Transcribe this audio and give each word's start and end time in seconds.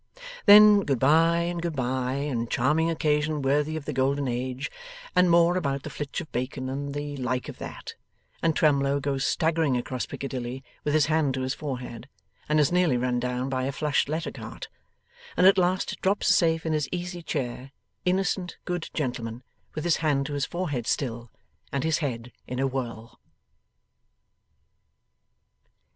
Then 0.47 0.79
good 0.81 0.97
bye 0.97 1.41
and 1.41 1.61
good 1.61 1.75
bye, 1.75 2.15
and 2.15 2.49
charming 2.49 2.89
occasion 2.89 3.43
worthy 3.43 3.77
of 3.77 3.85
the 3.85 3.93
Golden 3.93 4.27
Age, 4.27 4.71
and 5.15 5.29
more 5.29 5.55
about 5.55 5.83
the 5.83 5.91
flitch 5.91 6.19
of 6.19 6.31
bacon, 6.31 6.69
and 6.69 6.95
the 6.95 7.15
like 7.17 7.47
of 7.47 7.59
that; 7.59 7.93
and 8.41 8.55
Twemlow 8.55 8.99
goes 8.99 9.27
staggering 9.27 9.77
across 9.77 10.07
Piccadilly 10.07 10.63
with 10.83 10.95
his 10.95 11.05
hand 11.05 11.35
to 11.35 11.41
his 11.43 11.53
forehead, 11.53 12.09
and 12.49 12.59
is 12.59 12.71
nearly 12.71 12.97
run 12.97 13.19
down 13.19 13.47
by 13.47 13.65
a 13.65 13.71
flushed 13.71 14.09
lettercart, 14.09 14.69
and 15.37 15.45
at 15.45 15.59
last 15.59 16.01
drops 16.01 16.33
safe 16.33 16.65
in 16.65 16.73
his 16.73 16.89
easy 16.91 17.21
chair, 17.21 17.71
innocent 18.03 18.57
good 18.65 18.89
gentleman, 18.95 19.43
with 19.75 19.83
his 19.83 19.97
hand 19.97 20.25
to 20.25 20.33
his 20.33 20.45
forehead 20.47 20.87
still, 20.87 21.29
and 21.71 21.83
his 21.83 21.99
head 21.99 22.31
in 22.47 22.57
a 22.59 22.65
whirl. 22.65 23.19